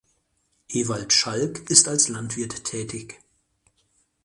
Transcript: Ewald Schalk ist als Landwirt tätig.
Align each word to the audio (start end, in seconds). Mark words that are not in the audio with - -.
Ewald 0.69 1.13
Schalk 1.13 1.69
ist 1.69 1.87
als 1.87 2.07
Landwirt 2.07 2.63
tätig. 2.63 3.19